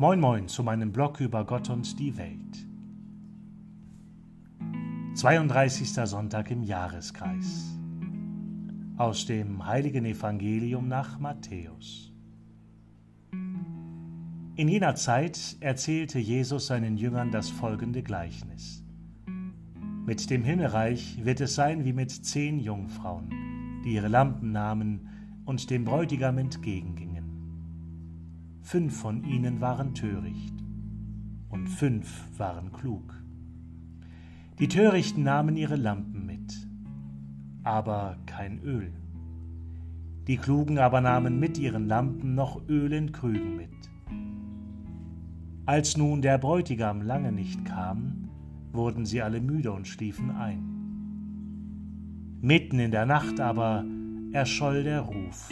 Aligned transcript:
Moin 0.00 0.20
Moin 0.20 0.46
zu 0.46 0.62
meinem 0.62 0.92
Blog 0.92 1.18
über 1.18 1.44
Gott 1.44 1.70
und 1.70 1.98
die 1.98 2.16
Welt. 2.16 2.68
32. 5.14 5.88
Sonntag 6.08 6.52
im 6.52 6.62
Jahreskreis. 6.62 7.76
Aus 8.96 9.26
dem 9.26 9.66
heiligen 9.66 10.04
Evangelium 10.04 10.86
nach 10.86 11.18
Matthäus. 11.18 12.12
In 14.54 14.68
jener 14.68 14.94
Zeit 14.94 15.56
erzählte 15.58 16.20
Jesus 16.20 16.68
seinen 16.68 16.96
Jüngern 16.96 17.32
das 17.32 17.50
folgende 17.50 18.04
Gleichnis. 18.04 18.84
Mit 20.06 20.30
dem 20.30 20.44
Himmelreich 20.44 21.24
wird 21.24 21.40
es 21.40 21.56
sein 21.56 21.84
wie 21.84 21.92
mit 21.92 22.12
zehn 22.12 22.60
Jungfrauen, 22.60 23.82
die 23.84 23.94
ihre 23.94 24.06
Lampen 24.06 24.52
nahmen 24.52 25.08
und 25.44 25.70
dem 25.70 25.84
Bräutigam 25.84 26.38
entgegengingen 26.38 27.17
fünf 28.68 29.00
von 29.00 29.24
ihnen 29.24 29.62
waren 29.62 29.94
töricht 29.94 30.52
und 31.48 31.68
fünf 31.68 32.28
waren 32.36 32.70
klug. 32.70 33.14
Die 34.58 34.68
Törichten 34.68 35.22
nahmen 35.22 35.56
ihre 35.56 35.76
Lampen 35.76 36.26
mit, 36.26 36.68
aber 37.64 38.18
kein 38.26 38.60
Öl. 38.60 38.92
Die 40.26 40.36
Klugen 40.36 40.78
aber 40.78 41.00
nahmen 41.00 41.40
mit 41.40 41.56
ihren 41.56 41.88
Lampen 41.88 42.34
noch 42.34 42.68
Öl 42.68 42.92
in 42.92 43.10
Krügen 43.10 43.56
mit. 43.56 43.70
Als 45.64 45.96
nun 45.96 46.20
der 46.20 46.36
Bräutigam 46.36 47.00
lange 47.00 47.32
nicht 47.32 47.64
kam, 47.64 48.28
wurden 48.72 49.06
sie 49.06 49.22
alle 49.22 49.40
müde 49.40 49.72
und 49.72 49.88
schliefen 49.88 50.30
ein. 50.30 50.62
Mitten 52.42 52.78
in 52.78 52.90
der 52.90 53.06
Nacht 53.06 53.40
aber 53.40 53.86
erscholl 54.32 54.84
der 54.84 55.00
Ruf. 55.00 55.50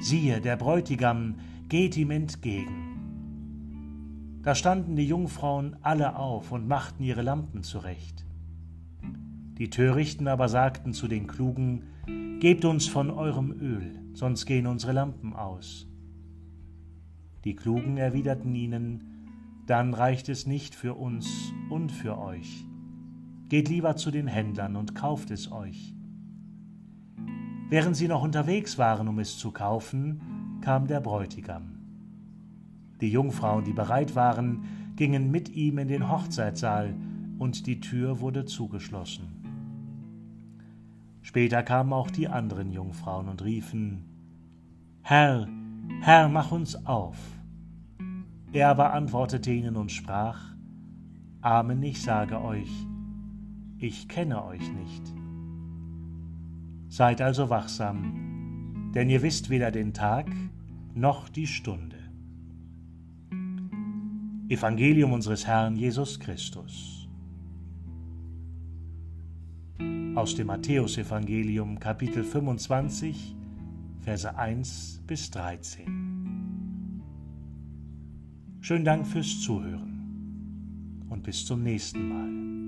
Siehe, 0.00 0.40
der 0.40 0.56
Bräutigam 0.56 1.36
geht 1.74 1.96
ihm 1.96 2.12
entgegen. 2.12 2.92
Da 4.44 4.54
standen 4.54 4.94
die 4.94 5.08
Jungfrauen 5.08 5.76
alle 5.82 6.14
auf 6.14 6.52
und 6.52 6.68
machten 6.68 7.02
ihre 7.02 7.22
Lampen 7.22 7.64
zurecht. 7.64 8.24
Die 9.58 9.70
Törichten 9.70 10.28
aber 10.28 10.48
sagten 10.48 10.92
zu 10.92 11.08
den 11.08 11.26
Klugen, 11.26 11.82
Gebt 12.38 12.64
uns 12.64 12.86
von 12.86 13.10
eurem 13.10 13.50
Öl, 13.60 13.98
sonst 14.12 14.46
gehen 14.46 14.68
unsere 14.68 14.92
Lampen 14.92 15.32
aus. 15.32 15.88
Die 17.44 17.56
Klugen 17.56 17.96
erwiderten 17.96 18.54
ihnen, 18.54 19.64
Dann 19.66 19.94
reicht 19.94 20.28
es 20.28 20.46
nicht 20.46 20.76
für 20.76 20.94
uns 20.94 21.52
und 21.70 21.90
für 21.90 22.16
euch. 22.18 22.64
Geht 23.48 23.68
lieber 23.68 23.96
zu 23.96 24.12
den 24.12 24.28
Händlern 24.28 24.76
und 24.76 24.94
kauft 24.94 25.32
es 25.32 25.50
euch. 25.50 25.92
Während 27.68 27.96
sie 27.96 28.06
noch 28.06 28.22
unterwegs 28.22 28.78
waren, 28.78 29.08
um 29.08 29.18
es 29.18 29.38
zu 29.38 29.50
kaufen, 29.50 30.43
kam 30.64 30.86
der 30.86 31.00
Bräutigam. 31.00 31.78
Die 33.02 33.10
Jungfrauen, 33.10 33.64
die 33.64 33.74
bereit 33.74 34.16
waren, 34.16 34.64
gingen 34.96 35.30
mit 35.30 35.50
ihm 35.50 35.76
in 35.76 35.88
den 35.88 36.10
Hochzeitssaal, 36.10 36.94
und 37.38 37.66
die 37.66 37.80
Tür 37.80 38.20
wurde 38.20 38.46
zugeschlossen. 38.46 39.26
Später 41.20 41.62
kamen 41.62 41.92
auch 41.92 42.10
die 42.10 42.28
anderen 42.28 42.72
Jungfrauen 42.72 43.28
und 43.28 43.44
riefen 43.44 44.04
Herr, 45.02 45.46
Herr, 46.00 46.30
mach 46.30 46.50
uns 46.50 46.86
auf. 46.86 47.18
Er 48.52 48.70
aber 48.70 48.94
antwortete 48.94 49.52
ihnen 49.52 49.76
und 49.76 49.92
sprach 49.92 50.54
Amen, 51.42 51.82
ich 51.82 52.00
sage 52.00 52.40
euch, 52.40 52.70
ich 53.76 54.08
kenne 54.08 54.42
euch 54.42 54.72
nicht. 54.72 55.12
Seid 56.88 57.20
also 57.20 57.50
wachsam, 57.50 58.33
denn 58.94 59.10
ihr 59.10 59.22
wisst 59.22 59.50
weder 59.50 59.70
den 59.70 59.92
Tag 59.92 60.30
noch 60.94 61.28
die 61.28 61.46
Stunde. 61.46 61.98
Evangelium 64.48 65.12
unseres 65.12 65.46
Herrn 65.46 65.76
Jesus 65.76 66.20
Christus. 66.20 67.08
Aus 70.14 70.36
dem 70.36 70.46
Matthäusevangelium 70.46 71.80
Kapitel 71.80 72.22
25, 72.22 73.34
Verse 74.00 74.36
1 74.36 75.02
bis 75.06 75.30
13. 75.30 76.04
Schönen 78.60 78.84
Dank 78.84 79.06
fürs 79.06 79.40
Zuhören 79.40 81.02
und 81.08 81.22
bis 81.22 81.44
zum 81.44 81.62
nächsten 81.62 82.08
Mal. 82.08 82.63